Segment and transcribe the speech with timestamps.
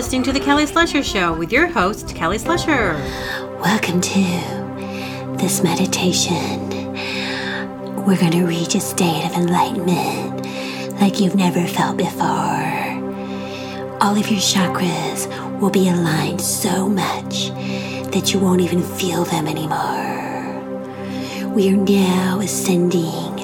[0.00, 2.94] listening to The Kelly Slusher Show with your host, Kelly Slusher.
[3.60, 4.22] Welcome to
[5.36, 6.70] this meditation.
[8.06, 10.46] We're going to reach a state of enlightenment
[11.02, 12.24] like you've never felt before.
[14.00, 15.28] All of your chakras
[15.60, 17.50] will be aligned so much
[18.10, 21.52] that you won't even feel them anymore.
[21.52, 23.36] We are now ascending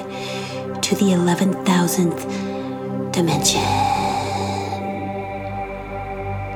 [0.81, 3.96] to the 11,000th dimension.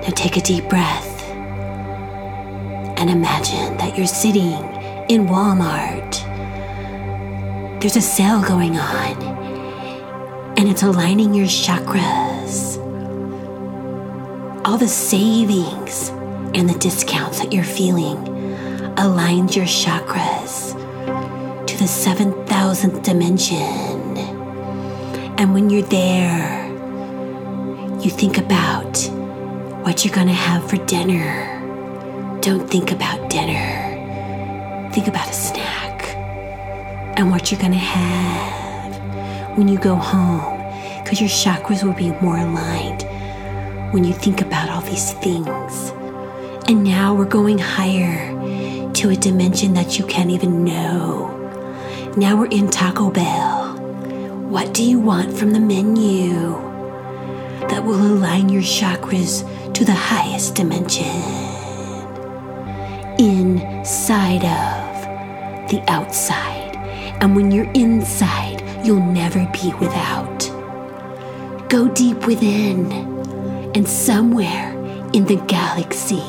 [0.02, 1.22] Now take a deep breath
[2.98, 4.64] and imagine that you're sitting
[5.10, 6.20] in Walmart.
[7.80, 9.22] There's a sale going on
[10.58, 12.78] and it's aligning your chakras.
[14.66, 16.10] All the savings
[16.56, 18.18] and the discounts that you're feeling
[18.96, 20.74] aligns your chakras
[21.68, 24.18] to the 7,000th dimension.
[25.38, 26.68] And when you're there,
[28.00, 29.21] you think about
[29.84, 31.58] what you're gonna have for dinner.
[32.42, 34.90] Don't think about dinner.
[34.92, 36.16] Think about a snack
[37.18, 40.56] and what you're gonna have when you go home,
[41.04, 43.04] because your chakras will be more aligned
[43.92, 45.90] when you think about all these things.
[46.68, 48.30] And now we're going higher
[48.94, 51.38] to a dimension that you can't even know.
[52.16, 53.78] Now we're in Taco Bell.
[54.48, 56.52] What do you want from the menu
[57.68, 61.06] that will align your chakras to the highest dimension?
[63.20, 66.76] Inside of the outside.
[67.22, 70.40] And when you're inside, you'll never be without.
[71.70, 72.92] Go deep within,
[73.76, 74.72] and somewhere
[75.14, 76.24] in the galaxy,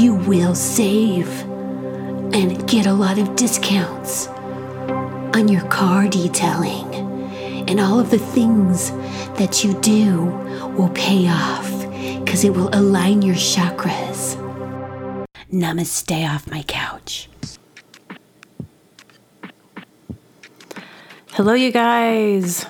[0.00, 1.28] you will save
[2.34, 4.28] and get a lot of discounts
[5.34, 6.94] on your car detailing.
[7.68, 8.90] And all of the things
[9.38, 10.22] that you do
[10.76, 11.61] will pay off
[12.32, 14.38] because it will align your chakras.
[15.52, 17.28] Namaste off my couch.
[21.32, 22.64] Hello, you guys.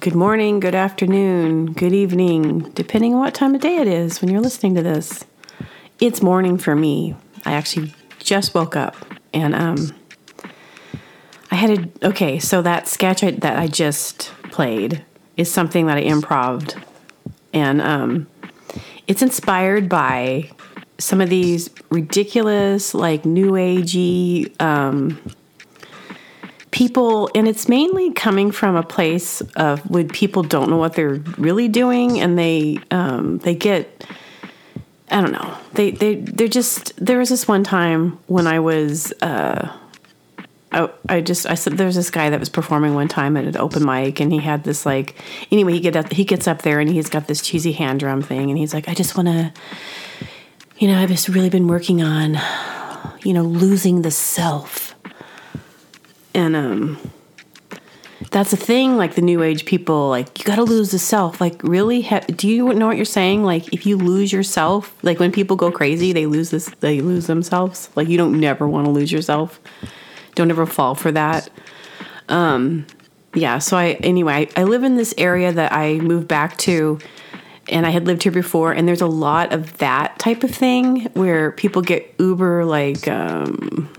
[0.00, 4.32] Good morning, good afternoon, good evening, depending on what time of day it is when
[4.32, 5.24] you're listening to this.
[6.00, 7.14] It's morning for me.
[7.44, 8.96] I actually just woke up
[9.32, 9.94] and um
[11.52, 11.70] I had
[12.02, 15.04] a okay, so that sketch I, that I just played
[15.36, 16.74] is something that I improved
[17.52, 18.26] and um
[19.06, 20.50] it's inspired by
[20.98, 25.20] some of these ridiculous like new agey um
[26.76, 31.22] people and it's mainly coming from a place of when people don't know what they're
[31.38, 34.06] really doing and they um, they get
[35.10, 39.10] I don't know they they they're just there was this one time when I was
[39.22, 39.74] uh,
[40.72, 43.56] I, I just I said there's this guy that was performing one time at an
[43.56, 45.14] open mic and he had this like
[45.50, 48.20] anyway he get up he gets up there and he's got this cheesy hand drum
[48.20, 49.52] thing and he's like I just want to
[50.78, 52.38] you know I've just really been working on
[53.22, 54.94] you know losing the self.
[56.34, 56.98] And um
[58.30, 61.40] that's a thing like the new age people like you got to lose the self.
[61.40, 62.02] Like really?
[62.02, 63.44] Ha- do you know what you're saying?
[63.44, 67.28] Like if you lose yourself like when people go crazy they lose this they lose
[67.28, 67.88] themselves?
[67.94, 69.60] Like you don't never want to lose yourself
[70.36, 71.50] don't ever fall for that.
[72.28, 72.86] Um
[73.36, 76.98] yeah so i anyway I, live in this area that i moved back to
[77.68, 81.02] and i had lived here before and there's a lot of that type of thing
[81.12, 83.92] where people get uber like um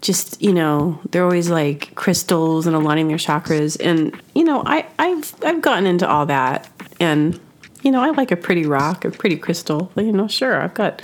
[0.00, 4.86] just you know they're always like crystals and aligning their chakras and you know i
[4.98, 7.40] i've i've gotten into all that and
[7.82, 11.02] you know i like a pretty rock a pretty crystal you know sure i've got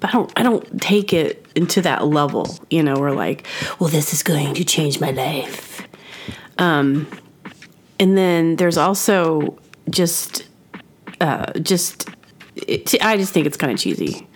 [0.00, 3.46] but i don't i don't take it into that level you know we're like
[3.80, 5.86] well this is going to change my life.
[6.58, 7.06] Um
[7.98, 9.58] and then there's also
[9.90, 10.46] just
[11.20, 12.08] uh just
[12.56, 14.26] it, i just think it's kind of cheesy.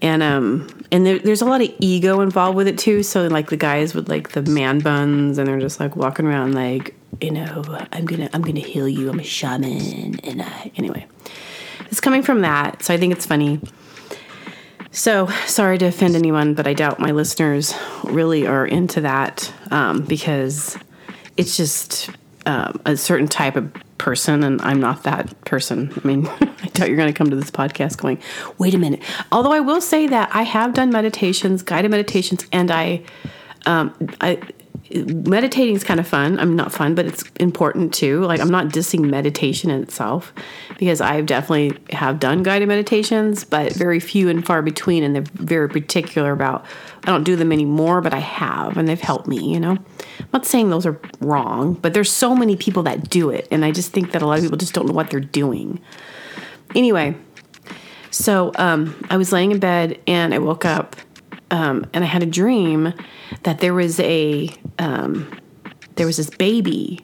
[0.00, 3.02] And um and there, there's a lot of ego involved with it too.
[3.02, 6.54] So like the guys with like the man buns and they're just like walking around
[6.54, 9.10] like you know i'm gonna i'm gonna heal you.
[9.10, 10.20] I'm a shaman.
[10.20, 11.06] And I, anyway
[11.90, 12.82] it's coming from that.
[12.82, 13.60] So i think it's funny
[14.92, 17.74] so sorry to offend anyone but i doubt my listeners
[18.04, 20.78] really are into that um, because
[21.36, 22.10] it's just
[22.46, 23.72] um, a certain type of
[24.02, 25.92] person and I'm not that person.
[25.96, 28.20] I mean, I doubt you're going to come to this podcast going,
[28.58, 29.00] wait a minute.
[29.30, 33.02] Although I will say that I have done meditations, guided meditations, and I,
[33.64, 34.40] um, I,
[34.94, 36.38] meditating is kind of fun.
[36.38, 38.22] I'm not fun, but it's important too.
[38.24, 40.32] Like I'm not dissing meditation in itself
[40.78, 45.24] because I've definitely have done guided meditations, but very few and far between, and they're
[45.34, 46.64] very particular about.
[47.04, 49.52] I don't do them anymore, but I have, and they've helped me.
[49.52, 53.30] You know, I'm not saying those are wrong, but there's so many people that do
[53.30, 55.20] it, and I just think that a lot of people just don't know what they're
[55.20, 55.80] doing.
[56.74, 57.14] Anyway,
[58.12, 60.96] So um, I was laying in bed and I woke up
[61.52, 62.94] um, and I had a dream
[63.42, 65.30] that there was a um,
[65.96, 67.00] there was this baby.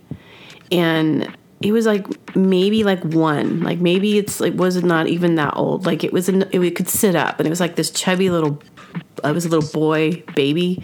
[0.73, 3.63] And it was like maybe like one.
[3.63, 5.87] Like maybe it's it was not even that old.
[5.87, 7.39] Like it was an, it could sit up.
[7.39, 8.61] And it was like this chubby little
[9.23, 10.83] it was a little boy baby.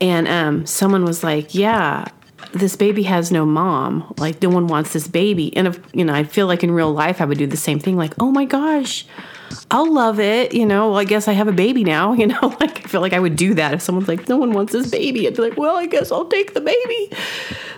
[0.00, 2.06] And um, someone was like yeah
[2.52, 4.14] this baby has no mom.
[4.18, 5.56] Like no one wants this baby.
[5.56, 7.78] And if you know i feel like in real life i would do the same
[7.78, 7.96] thing.
[7.96, 9.06] Like oh my gosh
[9.70, 10.54] I'll love it.
[10.54, 12.14] You know, well, I guess I have a baby now.
[12.26, 14.52] You know, like I feel like I would do that if someone's like, no one
[14.52, 15.26] wants this baby.
[15.26, 17.12] I'd be like, well, I guess I'll take the baby.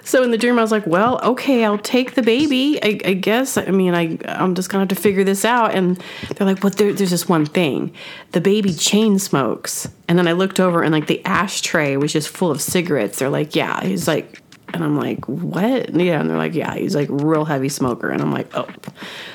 [0.05, 2.79] So in the dream, I was like, well, okay, I'll take the baby.
[2.82, 3.59] I, I guess.
[3.59, 5.75] I mean, I I'm just gonna have to figure this out.
[5.75, 6.03] And
[6.37, 7.93] they're like, well, there, there's this one thing.
[8.32, 9.88] The baby chain smokes.
[10.09, 13.19] And then I looked over and like the ashtray was just full of cigarettes.
[13.19, 13.85] They're like, yeah.
[13.85, 14.41] He's like,
[14.75, 15.94] and I'm like, what?
[15.94, 16.20] Yeah.
[16.20, 18.11] And they're like, yeah, he's like real heavy smoker.
[18.11, 18.69] And I'm like, oh,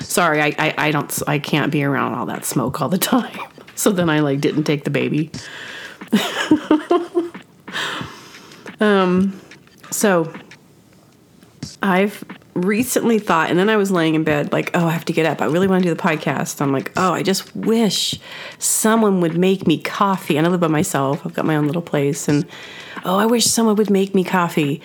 [0.00, 3.38] sorry, I, I, I don't, I can't be around all that smoke all the time.
[3.76, 5.32] So then I like didn't take the baby.
[8.80, 9.40] um,
[9.90, 10.32] so
[11.82, 15.12] I've recently thought, and then I was laying in bed, like, oh, I have to
[15.12, 15.42] get up.
[15.42, 16.60] I really want to do the podcast.
[16.60, 18.18] I'm like, oh, I just wish
[18.58, 20.36] someone would make me coffee.
[20.36, 21.26] And I live by myself.
[21.26, 22.46] I've got my own little place, and
[23.04, 24.80] oh, I wish someone would make me coffee.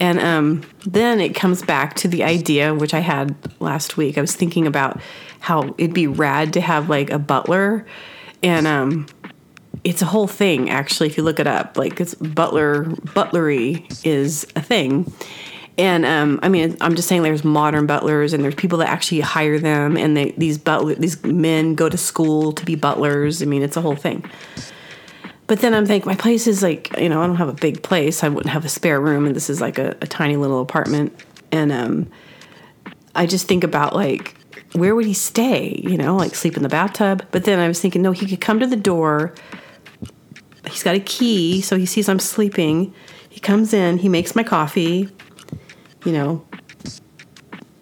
[0.00, 4.18] And um, then it comes back to the idea, which I had last week.
[4.18, 5.00] I was thinking about
[5.40, 7.86] how it'd be rad to have like a butler.
[8.42, 9.06] And um,
[9.84, 11.76] it's a whole thing, actually, if you look it up.
[11.76, 12.84] Like, it's butler,
[13.14, 15.12] butlery is a thing.
[15.80, 19.20] And um, I mean, I'm just saying, there's modern butlers, and there's people that actually
[19.20, 23.42] hire them, and they, these butler, these men go to school to be butlers.
[23.42, 24.22] I mean, it's a whole thing.
[25.46, 27.82] But then I'm thinking, my place is like, you know, I don't have a big
[27.82, 28.22] place.
[28.22, 31.18] I wouldn't have a spare room, and this is like a, a tiny little apartment.
[31.50, 32.10] And um,
[33.14, 34.36] I just think about like,
[34.72, 35.80] where would he stay?
[35.82, 37.24] You know, like sleep in the bathtub.
[37.30, 39.32] But then I was thinking, no, he could come to the door.
[40.68, 42.92] He's got a key, so he sees I'm sleeping.
[43.30, 45.08] He comes in, he makes my coffee.
[46.04, 46.46] You know,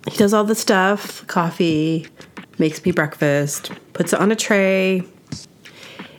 [0.08, 2.06] he does all the stuff coffee,
[2.58, 5.02] makes me breakfast, puts it on a tray,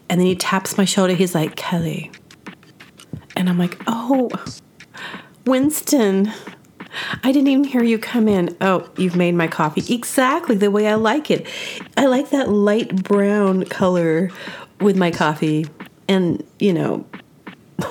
[0.09, 1.13] and then he taps my shoulder.
[1.13, 2.11] He's like, Kelly.
[3.35, 4.29] And I'm like, oh,
[5.45, 6.31] Winston.
[7.23, 8.55] I didn't even hear you come in.
[8.61, 11.47] Oh, you've made my coffee exactly the way I like it.
[11.95, 14.31] I like that light brown color
[14.81, 15.67] with my coffee.
[16.07, 17.05] And, you know,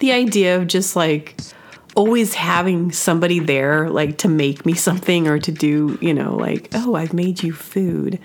[0.00, 1.40] the idea of just like
[1.96, 6.68] always having somebody there like to make me something or to do you know like
[6.74, 8.20] oh i've made you food.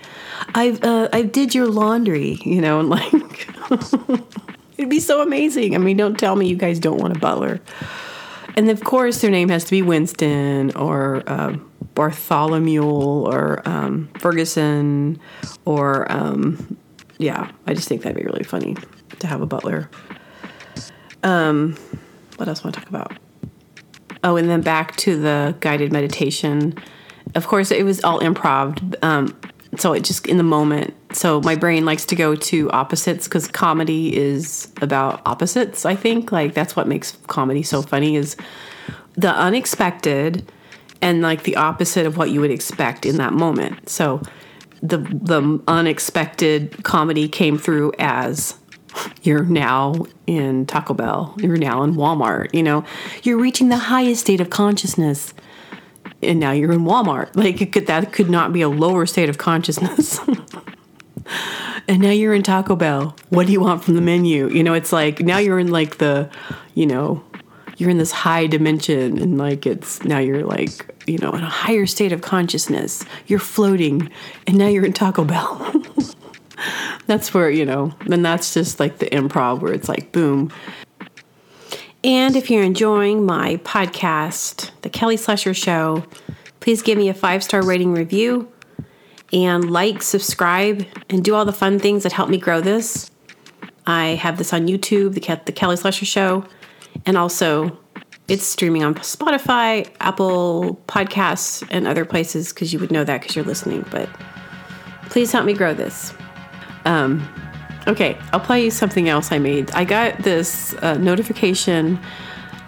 [0.54, 3.48] I've uh, i did your laundry you know and like
[4.76, 5.74] it'd be so amazing.
[5.74, 7.60] I mean don't tell me you guys don't want a butler.
[8.54, 11.56] And of course their name has to be winston or uh,
[11.94, 15.18] bartholomew or um, ferguson
[15.64, 16.76] or um,
[17.18, 18.76] yeah i just think that'd be really funny
[19.18, 19.88] to have a butler.
[21.22, 21.76] Um,
[22.36, 23.16] what else want to talk about
[24.24, 26.74] Oh, and then back to the guided meditation.
[27.34, 28.94] Of course, it was all improv.
[29.02, 29.36] Um,
[29.78, 30.94] so it just in the moment.
[31.12, 35.86] So my brain likes to go to opposites because comedy is about opposites.
[35.86, 38.36] I think like that's what makes comedy so funny is
[39.14, 40.50] the unexpected
[41.00, 43.88] and like the opposite of what you would expect in that moment.
[43.88, 44.22] So
[44.82, 48.54] the the unexpected comedy came through as
[49.22, 49.94] you're now
[50.26, 52.84] in Taco Bell, you're now in Walmart, you know,
[53.22, 55.34] you're reaching the highest state of consciousness
[56.22, 57.34] and now you're in Walmart.
[57.42, 60.20] Like could, that could not be a lower state of consciousness.
[61.88, 63.16] and now you're in Taco Bell.
[63.30, 64.48] What do you want from the menu?
[64.48, 66.30] You know, it's like now you're in like the,
[66.74, 67.24] you know,
[67.78, 71.48] you're in this high dimension and like it's now you're like, you know, in a
[71.48, 73.04] higher state of consciousness.
[73.26, 74.10] You're floating
[74.46, 75.72] and now you're in Taco Bell.
[77.06, 80.52] that's where, you know, and that's just like the improv where it's like boom.
[82.04, 86.04] And if you're enjoying my podcast, The Kelly Slusher Show,
[86.58, 88.50] please give me a five star rating review
[89.32, 93.10] and like, subscribe, and do all the fun things that help me grow this.
[93.86, 96.44] I have this on YouTube, The, the Kelly Slusher Show,
[97.06, 97.78] and also
[98.28, 103.36] it's streaming on Spotify, Apple Podcasts, and other places because you would know that because
[103.36, 103.84] you're listening.
[103.90, 104.08] But
[105.06, 106.14] please help me grow this.
[106.84, 107.26] Um,
[107.86, 109.70] okay, I'll play you something else I made.
[109.72, 111.98] I got this uh, notification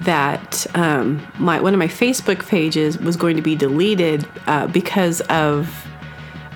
[0.01, 5.21] that um, my one of my Facebook pages was going to be deleted uh, because
[5.23, 5.87] of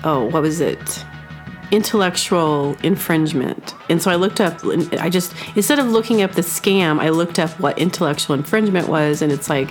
[0.03, 1.05] oh, what was it?
[1.71, 3.75] Intellectual infringement.
[3.89, 4.59] And so I looked up.
[4.99, 9.21] I just instead of looking up the scam, I looked up what intellectual infringement was,
[9.21, 9.69] and it's like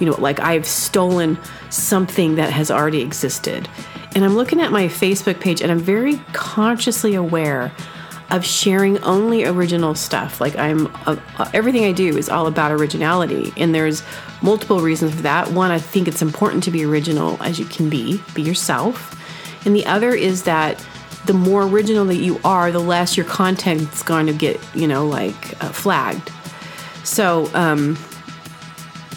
[0.00, 1.38] you know, like I've stolen
[1.70, 3.68] something that has already existed.
[4.14, 7.72] And I'm looking at my Facebook page and I'm very consciously aware
[8.30, 10.40] of sharing only original stuff.
[10.40, 11.16] Like I'm uh,
[11.52, 14.02] everything I do is all about originality and there's
[14.42, 15.50] multiple reasons for that.
[15.50, 19.10] One, I think it's important to be original as you can be, be yourself.
[19.66, 20.84] And the other is that
[21.26, 25.06] the more original that you are, the less your content's going to get, you know,
[25.06, 26.30] like uh, flagged.
[27.02, 27.98] So, um,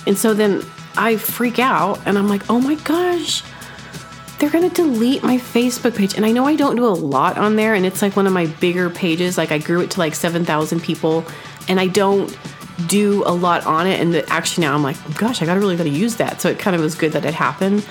[0.06, 0.64] and so then
[0.98, 3.44] I freak out and I'm like, oh my gosh,
[4.40, 6.16] they're going to delete my Facebook page.
[6.16, 8.34] And I know I don't do a lot on there, and it's like one of
[8.34, 9.38] my bigger pages.
[9.38, 11.26] Like I grew it to like 7,000 people,
[11.68, 12.38] and I don't
[12.86, 14.00] do a lot on it.
[14.00, 16.42] And actually now I'm like, gosh, I got to really got to use that.
[16.42, 17.86] So it kind of was good that it happened.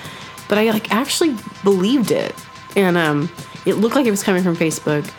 [0.47, 2.33] But I like actually believed it,
[2.75, 3.29] and um,
[3.65, 5.09] it looked like it was coming from Facebook.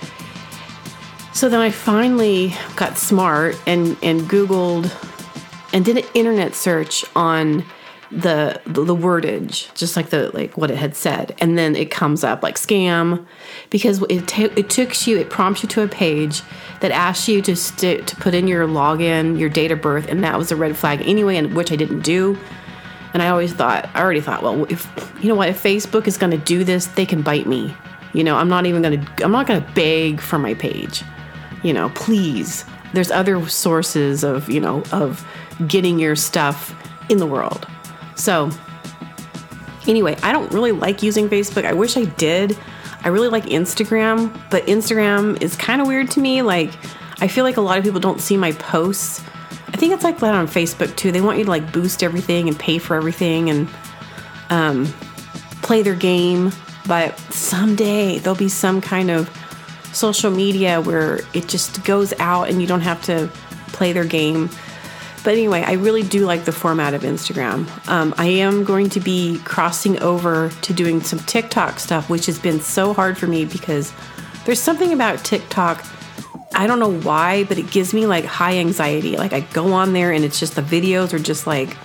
[1.35, 4.91] So then I finally got smart and and Googled
[5.75, 7.65] and did an internet search on
[8.11, 12.25] the, the wordage, just like the like what it had said, and then it comes
[12.25, 13.27] up like scam,
[13.71, 16.43] because it t- it took you it prompts you to a page
[16.81, 20.25] that asks you to st- to put in your login, your date of birth, and
[20.25, 22.39] that was a red flag anyway, and which I didn't do.
[23.15, 24.87] And I always thought, I already thought, well, if
[25.21, 27.75] you know what, if Facebook is going to do this, they can bite me.
[28.13, 31.03] You know, I'm not even going to, I'm not going to beg for my page.
[31.63, 32.65] You know, please.
[32.95, 35.27] There's other sources of, you know, of
[35.67, 36.75] getting your stuff
[37.11, 37.67] in the world.
[38.19, 38.51] So,
[39.87, 41.65] anyway, I don't really like using Facebook.
[41.65, 42.59] I wish I did.
[43.05, 46.43] I really like Instagram, but Instagram is kind of weird to me.
[46.43, 46.73] Like,
[47.21, 49.23] I feel like a lot of people don't see my posts.
[49.69, 51.13] I think it's like that on Facebook too.
[51.13, 53.69] They want you to like boost everything and pay for everything and
[54.51, 54.87] um,
[55.63, 56.53] play their game.
[56.87, 59.31] But someday there'll be some kind of
[59.93, 63.31] social media where it just goes out and you don't have to
[63.69, 64.51] play their game.
[65.29, 67.69] But anyway, I really do like the format of Instagram.
[67.87, 72.39] Um, I am going to be crossing over to doing some TikTok stuff, which has
[72.39, 73.93] been so hard for me because
[74.47, 75.85] there's something about TikTok.
[76.55, 79.19] I don't know why, but it gives me like high anxiety.
[79.19, 81.77] Like I go on there and it's just the videos are just like,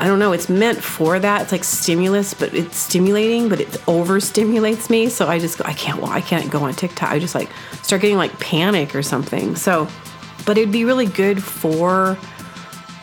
[0.00, 1.42] I don't know, it's meant for that.
[1.42, 5.10] It's like stimulus, but it's stimulating, but it overstimulates me.
[5.10, 7.10] So I just, I can't I can't go on TikTok.
[7.10, 7.50] I just like
[7.82, 9.54] start getting like panic or something.
[9.54, 9.86] So,
[10.46, 12.16] but it'd be really good for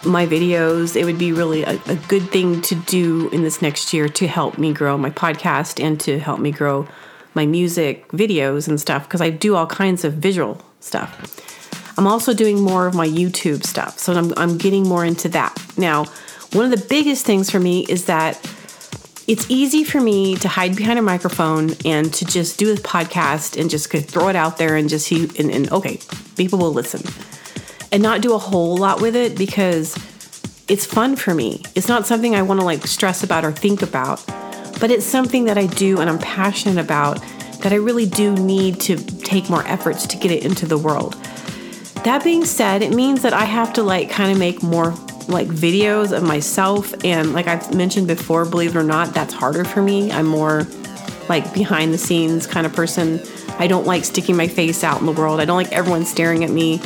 [0.06, 0.96] my videos.
[0.96, 4.28] It would be really a, a, good thing to do in this next year to
[4.28, 6.88] help me grow my podcast and to help me grow
[7.34, 11.40] my music videos and stuff because I do all kinds of visual stuff.
[11.98, 15.56] I'm also doing more of my YouTube stuff, so I'm, I'm getting more into that.
[15.78, 16.06] Now,
[16.54, 18.36] one of the biggest things for me is that
[19.28, 23.60] it's easy for me to hide behind a microphone and to just do a podcast
[23.60, 26.00] and just throw it out there and just see and, and okay,
[26.36, 27.02] people will listen
[27.92, 29.96] and not do a whole lot with it because
[30.68, 31.62] it's fun for me.
[31.76, 34.26] It's not something I want to like stress about or think about,
[34.80, 37.22] but it's something that I do and I'm passionate about
[37.60, 41.14] that I really do need to take more efforts to get it into the world.
[42.04, 44.94] That being said, it means that I have to like kind of make more
[45.28, 49.64] like videos of myself and like I've mentioned before, believe it or not, that's harder
[49.64, 50.12] for me.
[50.12, 50.68] I'm more
[51.30, 53.22] like behind the scenes kind of person.
[53.60, 55.40] I don't like sticking my face out in the world.
[55.40, 56.82] I don't like everyone staring at me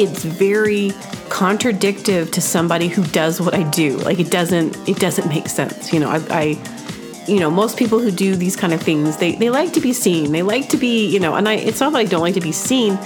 [0.00, 0.92] it's very
[1.28, 3.98] contradictive to somebody who does what I do.
[3.98, 5.92] Like it doesn't it doesn't make sense.
[5.92, 9.32] You know, I, I you know, most people who do these kind of things, they,
[9.36, 10.32] they like to be seen.
[10.32, 12.40] They like to be, you know, and I it's not that I don't like to
[12.40, 12.98] be seen.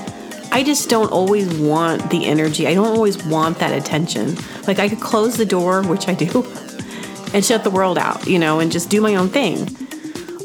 [0.54, 2.68] I just don't always want the energy.
[2.68, 4.36] I don't always want that attention.
[4.68, 6.44] Like I could close the door, which I do,
[7.34, 9.66] and shut the world out, you know, and just do my own thing.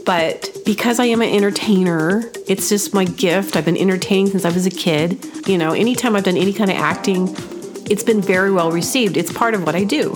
[0.08, 3.56] But because I am an entertainer, it's just my gift.
[3.56, 5.24] I've been entertaining since I was a kid.
[5.48, 7.28] You know, anytime I've done any kind of acting,
[7.88, 9.16] it's been very well received.
[9.16, 10.16] It's part of what I do.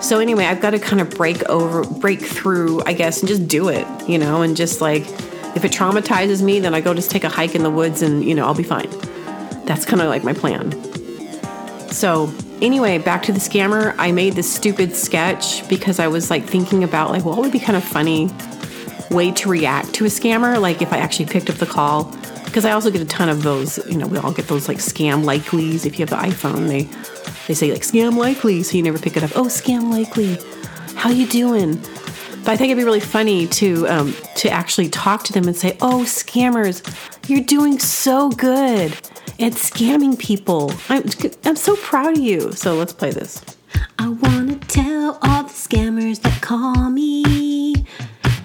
[0.00, 3.48] So anyway, I've got to kind of break over, break through, I guess, and just
[3.48, 5.02] do it, you know, and just like
[5.56, 8.24] if it traumatizes me, then I go just take a hike in the woods and,
[8.24, 8.88] you know, I'll be fine.
[9.66, 10.72] That's kind of like my plan.
[11.90, 13.94] So anyway, back to the scammer.
[13.98, 17.58] I made this stupid sketch because I was like thinking about like, what would be
[17.58, 18.30] kind of funny
[19.10, 22.04] way to react to a scammer, like if I actually picked up the call,
[22.44, 24.78] because I also get a ton of those, you know, we all get those like
[24.78, 25.86] scam likelies.
[25.86, 26.82] If you have the iPhone, they
[27.46, 29.30] they say like scam likely, so you never pick it up.
[29.36, 30.38] Oh, scam likely,
[30.96, 31.76] how you doing?
[32.44, 35.56] But I think it'd be really funny to um, to actually talk to them and
[35.56, 36.82] say, "Oh, scammers,
[37.28, 38.96] you're doing so good
[39.38, 40.72] at scamming people.
[40.88, 41.04] I'm
[41.44, 43.42] I'm so proud of you." So let's play this.
[43.98, 47.86] I wanna tell all the scammers that call me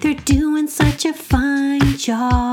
[0.00, 2.51] they're doing such a fine job.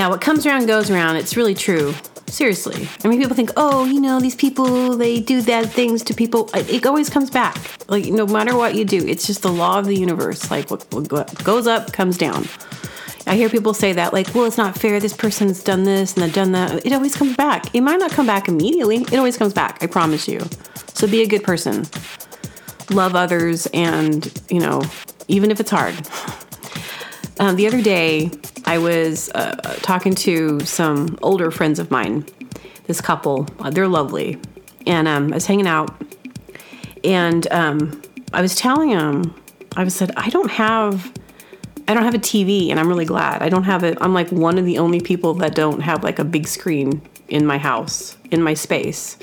[0.00, 1.16] Yeah, what comes around goes around.
[1.16, 1.92] It's really true.
[2.26, 2.88] Seriously.
[3.04, 6.48] I mean, people think, oh, you know, these people, they do bad things to people.
[6.54, 7.58] It always comes back.
[7.86, 10.50] Like, no matter what you do, it's just the law of the universe.
[10.50, 10.88] Like, what,
[11.44, 12.46] goes up comes down.
[13.26, 15.00] I hear people say that, like, well, it's not fair.
[15.00, 16.86] This person's done this and they've done that.
[16.86, 17.74] It always comes back.
[17.74, 19.02] It might not come back immediately.
[19.02, 19.82] It always comes back.
[19.82, 20.40] I promise you.
[20.94, 21.84] So be a good person.
[22.88, 24.82] Love others, and, you know,
[25.28, 25.94] even if it's hard.
[27.40, 28.30] Um, the other day,
[28.70, 32.24] I was uh, talking to some older friends of mine.
[32.86, 34.38] This couple, uh, they're lovely,
[34.86, 35.90] and um, I was hanging out,
[37.02, 38.00] and um,
[38.32, 39.34] I was telling them,
[39.74, 41.12] I said, I don't have,
[41.88, 43.98] I don't have a TV, and I'm really glad I don't have it.
[44.00, 47.44] I'm like one of the only people that don't have like a big screen in
[47.44, 49.18] my house, in my space.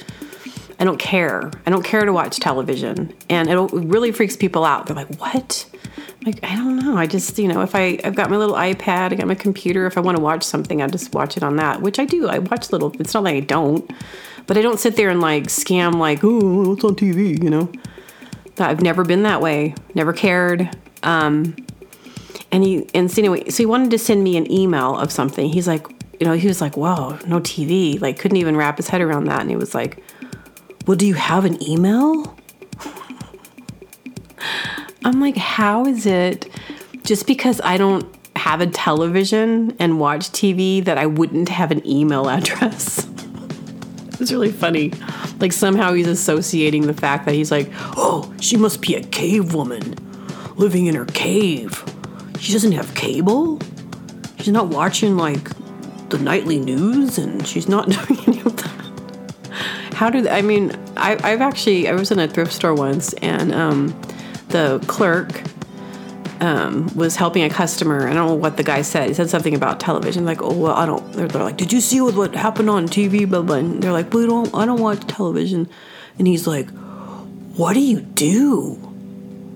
[0.78, 1.50] I don't care.
[1.66, 4.88] I don't care to watch television, and it really freaks people out.
[4.88, 5.66] They're like, "What?"
[6.28, 6.98] Like I don't know.
[6.98, 9.88] I just you know if I I've got my little iPad, I got my computer.
[9.88, 12.28] If I want to watch something, I just watch it on that, which I do.
[12.28, 12.94] I watch little.
[13.00, 13.90] It's not like I don't,
[14.46, 17.72] but I don't sit there and like scam like oh what's on TV, you know.
[18.60, 19.76] I've never been that way.
[19.94, 20.70] Never cared.
[21.04, 21.56] Um,
[22.52, 25.50] and he and so anyway, so he wanted to send me an email of something.
[25.50, 25.88] He's like,
[26.20, 29.26] you know, he was like, whoa, no TV." Like, couldn't even wrap his head around
[29.26, 29.42] that.
[29.42, 30.04] And he was like,
[30.86, 32.37] "Well, do you have an email?"
[35.08, 36.50] I'm like, how is it
[37.04, 41.88] just because I don't have a television and watch TV that I wouldn't have an
[41.88, 43.08] email address?
[44.20, 44.92] it's really funny.
[45.40, 49.54] Like somehow he's associating the fact that he's like, oh, she must be a cave
[49.54, 49.96] woman
[50.58, 51.86] living in her cave.
[52.42, 53.62] She doesn't have cable.
[54.40, 55.50] She's not watching like
[56.10, 59.94] the nightly news and she's not doing any of that.
[59.94, 60.74] How did I mean?
[60.98, 63.98] I, I've actually I was in a thrift store once and um,
[64.50, 65.44] the clerk
[66.42, 68.08] um, was helping a customer.
[68.08, 69.08] I don't know what the guy said.
[69.08, 71.82] He said something about television, like, "Oh, well, I don't." They're, they're like, "Did you
[71.82, 73.58] see what, what happened on TV?" Blah blah.
[73.58, 74.54] And they're like, "We don't.
[74.54, 75.70] I don't watch television."
[76.18, 76.70] And he's like,
[77.56, 78.80] "What do you do?"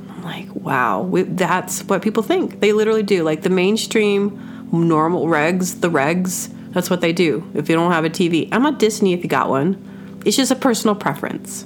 [0.09, 2.59] I'm like, "Wow, we, that's what people think.
[2.59, 3.23] They literally do.
[3.23, 6.53] Like the mainstream, normal regs, the regs.
[6.71, 7.49] That's what they do.
[7.53, 10.21] If you don't have a TV, I'm not Disney if you got one.
[10.25, 11.65] It's just a personal preference.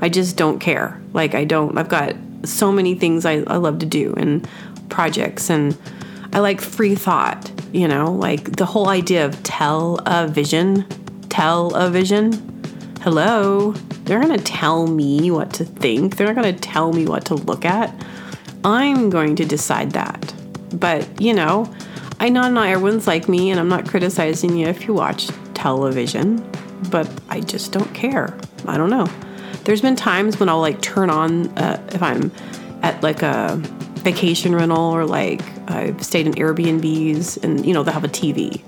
[0.00, 1.00] I just don't care.
[1.12, 1.78] Like I don't.
[1.78, 4.48] I've got so many things I, I love to do and
[4.88, 5.76] projects and
[6.32, 10.86] I like free thought, you know, like the whole idea of tell a vision,
[11.28, 12.32] tell a vision.
[13.00, 13.72] Hello,
[14.04, 16.16] they're going to tell me what to think.
[16.16, 17.94] They're not going to tell me what to look at.
[18.64, 20.34] I'm going to decide that.
[20.72, 21.72] But, you know,
[22.18, 26.44] I know not everyone's like me, and I'm not criticizing you if you watch television,
[26.90, 28.36] but I just don't care.
[28.66, 29.08] I don't know.
[29.64, 32.30] There's been times when I'll like turn on uh, if I'm
[32.82, 33.56] at like a
[34.06, 38.62] vacation rental or like I've stayed in Airbnbs and you know they'll have a TV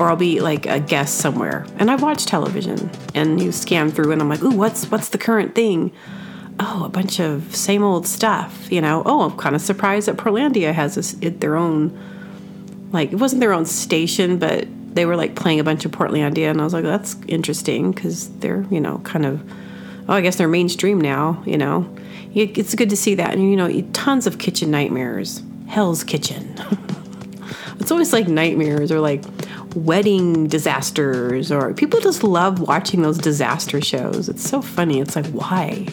[0.00, 4.12] or I'll be like a guest somewhere and I watch television and you scan through
[4.12, 5.92] and I'm like, ooh, what's what's the current thing?
[6.58, 9.02] Oh, a bunch of same old stuff, you know.
[9.06, 11.98] Oh, I'm kind of surprised that Portlandia has this, it, their own,
[12.92, 16.50] like it wasn't their own station, but they were like playing a bunch of Portlandia,
[16.50, 19.42] and I was like, that's interesting because they're you know kind of
[20.08, 21.94] oh, I guess they're mainstream now, you know.
[22.34, 23.34] It's good to see that.
[23.34, 25.42] And, you know, tons of kitchen nightmares.
[25.66, 26.54] Hell's Kitchen.
[27.80, 29.24] it's always like nightmares or like
[29.74, 34.28] wedding disasters or people just love watching those disaster shows.
[34.28, 35.00] It's so funny.
[35.00, 35.86] It's like, why?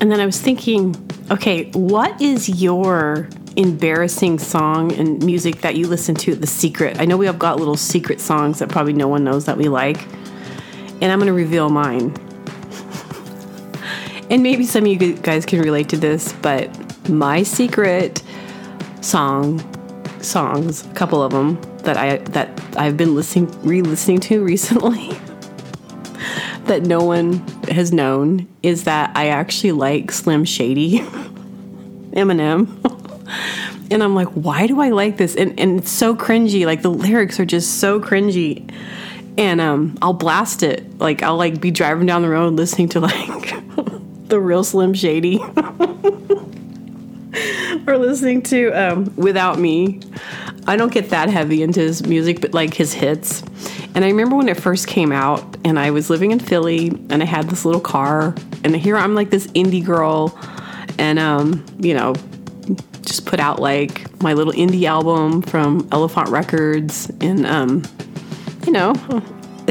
[0.00, 0.94] And then I was thinking,
[1.30, 6.34] okay, what is your embarrassing song and music that you listen to?
[6.34, 7.00] The secret.
[7.00, 9.68] I know we have got little secret songs that probably no one knows that we
[9.68, 10.06] like
[11.02, 12.14] and I'm going to reveal mine.
[14.30, 16.70] and maybe some of you guys can relate to this, but
[17.08, 18.22] my secret
[19.00, 19.60] song
[20.22, 25.08] songs, a couple of them that I that I've been listening re-listening to recently
[26.66, 27.38] that no one
[27.68, 30.98] has known is that I actually like Slim Shady
[32.12, 32.68] Eminem.
[33.90, 35.34] and I'm like, why do I like this?
[35.34, 36.64] And and it's so cringy.
[36.64, 38.70] Like the lyrics are just so cringy
[39.38, 40.84] and um, I'll blast it.
[41.02, 43.54] Like I'll like be driving down the road listening to like
[44.28, 45.38] the real Slim Shady,
[47.86, 50.00] or listening to um, Without Me.
[50.66, 53.42] I don't get that heavy into his music, but like his hits.
[53.96, 57.20] And I remember when it first came out, and I was living in Philly, and
[57.20, 60.38] I had this little car, and here I'm like this indie girl,
[60.98, 62.14] and um, you know,
[63.02, 67.82] just put out like my little indie album from Elephant Records, and um,
[68.66, 68.94] you know,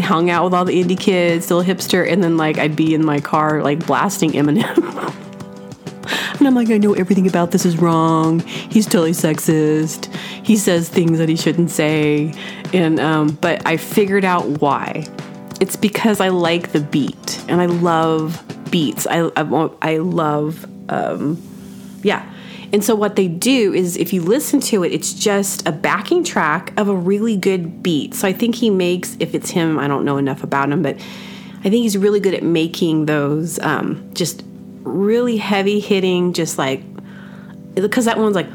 [0.02, 3.06] hung out with all the indie kids, still hipster, and then like I'd be in
[3.06, 4.78] my car like blasting Eminem.
[6.40, 8.40] and I'm like, I know everything about this is wrong.
[8.40, 10.14] He's totally sexist.
[10.44, 12.34] He says things that he shouldn't say,
[12.74, 15.08] and um, but I figured out why.
[15.60, 19.06] It's because I like the beat and I love beats.
[19.08, 21.42] I I, I love um,
[22.04, 22.28] yeah.
[22.74, 26.24] And so what they do is if you listen to it, it's just a backing
[26.24, 28.14] track of a really good beat.
[28.14, 30.96] So I think he makes if it's him, I don't know enough about him, but
[30.96, 34.44] I think he's really good at making those um, just
[34.84, 36.82] really heavy hitting, just like
[37.76, 38.48] because that one's like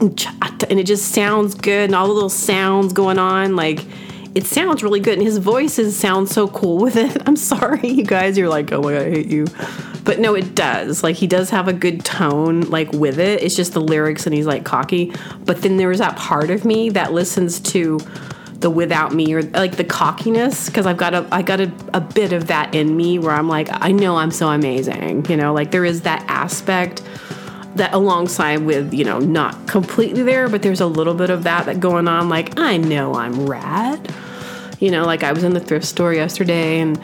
[0.00, 3.84] and it just sounds good and all the little sounds going on like
[4.34, 8.04] it sounds really good and his voices sound so cool with it i'm sorry you
[8.04, 9.46] guys you're like oh my god i hate you
[10.04, 11.02] but no it does.
[11.02, 13.42] Like he does have a good tone like with it.
[13.42, 15.12] It's just the lyrics and he's like cocky.
[15.44, 18.00] But then there's that part of me that listens to
[18.60, 22.00] the without me or like the cockiness because I've got a I got a, a
[22.00, 25.52] bit of that in me where I'm like I know I'm so amazing you know?
[25.52, 27.02] Like there is that aspect
[27.76, 31.66] that alongside with you know not completely there but there's a little bit of that
[31.66, 32.28] that going on.
[32.28, 34.12] Like I know I'm rad.
[34.78, 37.00] You know like I was in the thrift store yesterday and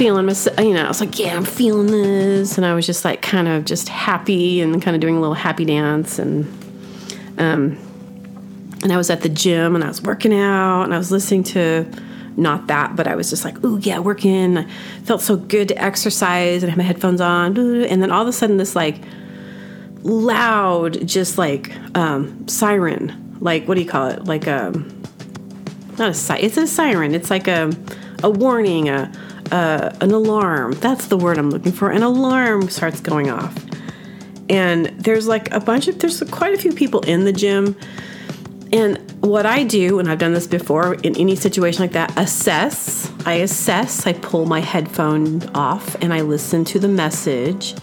[0.00, 3.04] feeling myself you know I was like yeah I'm feeling this and I was just
[3.04, 6.46] like kind of just happy and kind of doing a little happy dance and
[7.36, 7.76] um
[8.82, 11.42] and I was at the gym and I was working out and I was listening
[11.44, 11.86] to
[12.38, 14.56] not that, but I was just like, ooh, yeah, working.
[14.56, 14.64] I
[15.04, 17.58] felt so good to exercise and have my headphones on.
[17.58, 19.02] And then all of a sudden, this like
[20.02, 24.24] loud, just like um, siren, like what do you call it?
[24.24, 25.02] Like a um,
[25.98, 26.42] not a siren.
[26.42, 27.14] It's a siren.
[27.14, 27.70] It's like a
[28.22, 29.12] a warning, a,
[29.52, 30.72] a an alarm.
[30.74, 31.90] That's the word I'm looking for.
[31.90, 33.54] An alarm starts going off,
[34.48, 37.76] and there's like a bunch of there's quite a few people in the gym
[38.72, 43.10] and what I do, and I've done this before in any situation like that, assess.
[43.26, 47.74] I assess, I pull my headphone off and I listen to the message.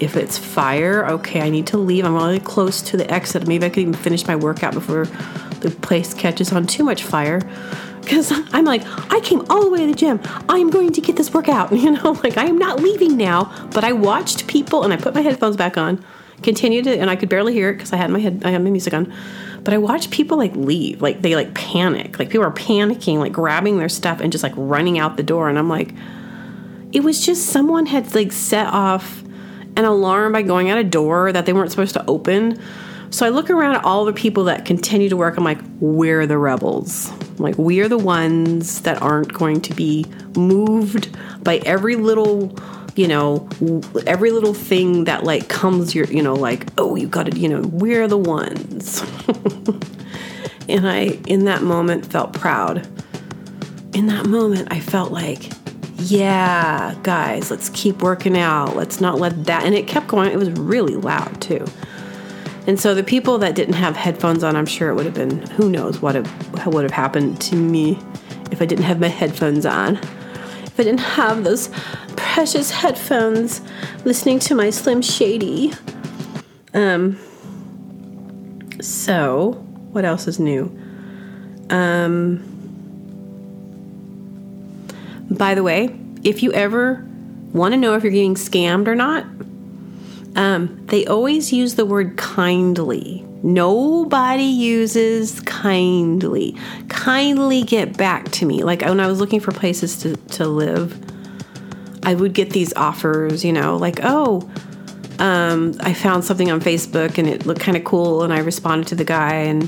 [0.00, 2.04] If it's fire, okay, I need to leave.
[2.04, 3.46] I'm really close to the exit.
[3.46, 5.06] Maybe I could even finish my workout before
[5.60, 7.40] the place catches on too much fire.
[8.04, 10.20] Because I'm like, I came all the way to the gym.
[10.48, 11.72] I'm going to get this workout.
[11.84, 13.52] You know, like I am not leaving now.
[13.72, 16.02] But I watched people and I put my headphones back on,
[16.42, 18.62] continued it, and I could barely hear it because I had my head, I had
[18.62, 19.12] my music on
[19.64, 23.32] but I watched people like leave, like they like panic, like people are panicking, like
[23.32, 25.48] grabbing their stuff and just like running out the door.
[25.48, 25.94] And I'm like,
[26.92, 29.22] it was just someone had like set off
[29.76, 32.60] an alarm by going out a door that they weren't supposed to open.
[33.10, 35.38] So I look around at all the people that continue to work.
[35.38, 37.10] I'm like, where are the rebels.
[37.38, 42.56] Like, we are the ones that aren't going to be moved by every little
[42.96, 43.48] you know
[44.06, 47.48] every little thing that like comes your you know like oh you got to you
[47.48, 49.02] know we're the ones.
[50.66, 52.88] And i in that moment felt proud.
[53.94, 55.52] In that moment i felt like
[55.96, 58.74] yeah guys let's keep working out.
[58.74, 60.30] Let's not let that and it kept going.
[60.30, 61.66] It was really loud too
[62.66, 65.42] and so the people that didn't have headphones on i'm sure it would have been
[65.52, 66.14] who knows what
[66.66, 67.98] would have happened to me
[68.50, 69.98] if i didn't have my headphones on
[70.74, 71.70] if I didn't have those
[72.16, 73.60] precious headphones
[74.04, 75.72] listening to my Slim Shady.
[76.74, 77.16] Um,
[78.80, 79.52] so,
[79.92, 80.64] what else is new?
[81.70, 82.42] Um,
[85.30, 87.06] by the way, if you ever
[87.52, 89.24] want to know if you're getting scammed or not,
[90.36, 93.24] um, they always use the word kindly.
[93.42, 96.56] Nobody uses kindly.
[96.88, 98.64] Kindly get back to me.
[98.64, 100.98] Like when I was looking for places to, to live,
[102.02, 104.50] I would get these offers, you know, like, oh,
[105.18, 108.88] um, I found something on Facebook and it looked kind of cool, and I responded
[108.88, 109.62] to the guy, and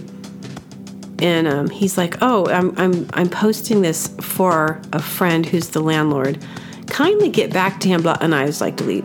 [1.18, 5.80] and um, he's like, oh, I'm I'm I'm posting this for a friend who's the
[5.80, 6.44] landlord.
[6.88, 9.04] Kindly get back to him, and I was like, delete.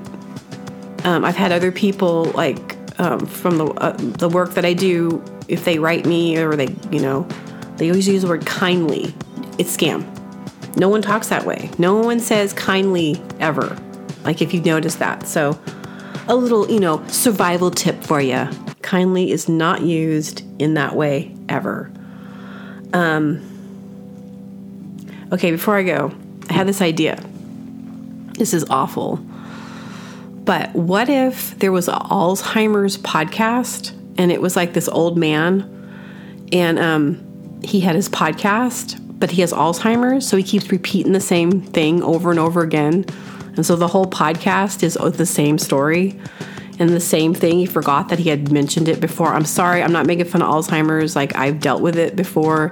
[1.03, 5.23] Um, I've had other people like um, from the uh, the work that I do,
[5.47, 7.27] if they write me or they, you know,
[7.77, 9.13] they always use the word kindly.
[9.57, 10.05] It's scam.
[10.77, 11.69] No one talks that way.
[11.77, 13.77] No one says kindly ever.
[14.23, 15.27] Like if you've noticed that.
[15.27, 15.59] So,
[16.27, 18.47] a little, you know, survival tip for you.
[18.81, 21.91] Kindly is not used in that way ever.
[22.93, 23.41] Um,
[25.31, 26.13] okay, before I go,
[26.49, 27.23] I had this idea.
[28.37, 29.23] This is awful.
[30.43, 35.67] But what if there was an Alzheimer's podcast and it was like this old man
[36.51, 41.19] and um, he had his podcast, but he has Alzheimer's, so he keeps repeating the
[41.19, 43.05] same thing over and over again.
[43.55, 46.19] And so the whole podcast is the same story
[46.79, 47.59] and the same thing.
[47.59, 49.33] He forgot that he had mentioned it before.
[49.33, 51.15] I'm sorry, I'm not making fun of Alzheimer's.
[51.15, 52.71] Like I've dealt with it before,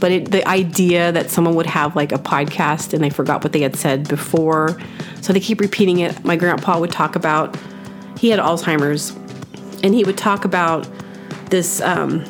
[0.00, 3.52] but it, the idea that someone would have like a podcast and they forgot what
[3.52, 4.80] they had said before,
[5.20, 6.24] so they keep repeating it.
[6.24, 7.56] My grandpa would talk about
[8.18, 9.10] he had Alzheimer's,
[9.82, 10.88] and he would talk about
[11.50, 12.24] this um,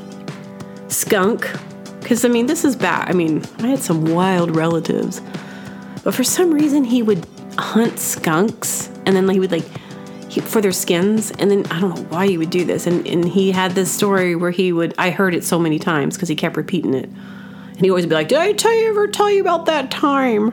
[0.89, 1.51] skunk.
[2.01, 3.09] Because I mean, this is bad.
[3.09, 5.21] I mean, I had some wild relatives,
[6.05, 7.27] but for some reason he would
[7.59, 9.65] hunt skunks, and then he would like
[10.29, 11.31] he, for their skins.
[11.33, 12.87] And then I don't know why he would do this.
[12.87, 14.95] And and he had this story where he would.
[14.99, 17.11] I heard it so many times because he kept repeating it,
[17.77, 20.51] and he always be like, "Did I tell you ever tell you about that time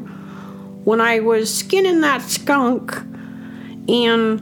[0.83, 2.95] when I was skinning that skunk?"
[3.87, 4.41] And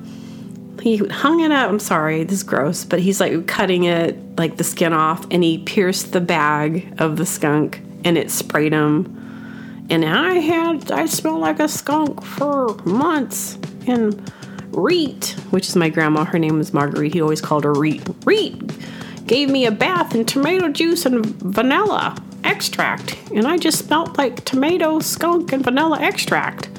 [0.82, 1.70] he hung it up.
[1.70, 5.44] I'm sorry, this is gross, but he's like cutting it, like the skin off, and
[5.44, 9.17] he pierced the bag of the skunk and it sprayed him.
[9.89, 13.58] And I had, I smelled like a skunk for months.
[13.88, 14.32] And
[14.72, 18.02] Reet, which is my grandma, her name was Marguerite, he always called her Reet.
[18.26, 18.60] Reet
[19.28, 23.17] gave me a bath in tomato juice and vanilla extract.
[23.32, 26.69] And I just smelled like tomato, skunk, and vanilla extract.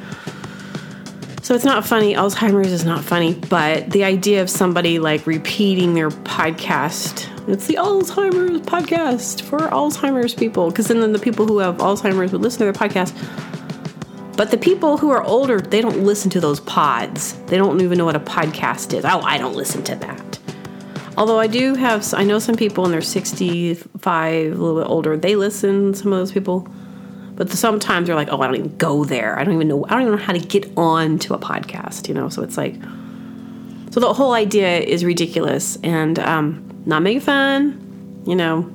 [1.42, 2.14] So it's not funny.
[2.14, 7.74] Alzheimer's is not funny, but the idea of somebody like repeating their podcast, it's the
[7.74, 10.70] Alzheimer's podcast for Alzheimer's people.
[10.70, 13.12] Because then the people who have Alzheimer's would listen to their podcast.
[14.36, 17.34] But the people who are older, they don't listen to those pods.
[17.46, 19.04] They don't even know what a podcast is.
[19.04, 20.21] Oh, I don't listen to that.
[21.16, 25.16] Although I do have, I know some people and they're 65, a little bit older,
[25.16, 26.66] they listen, some of those people.
[27.34, 29.38] But sometimes they're like, oh, I don't even go there.
[29.38, 29.84] I don't even know.
[29.86, 32.08] I don't even know how to get on to a podcast.
[32.08, 32.74] You know, so it's like,
[33.90, 38.22] so the whole idea is ridiculous and um, not making fun.
[38.26, 38.70] You know.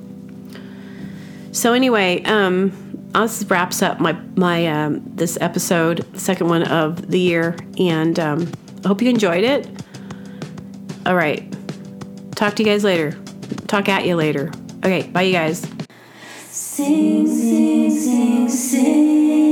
[1.52, 2.72] So anyway, um,
[3.14, 8.52] this wraps up my my um, this episode, second one of the year, and um,
[8.84, 9.66] I hope you enjoyed it.
[11.06, 11.54] All right,
[12.38, 13.18] Talk to you guys later.
[13.66, 14.52] Talk at you later.
[14.84, 15.66] Okay, bye, you guys.
[16.46, 19.47] Sing, sing, sing, sing.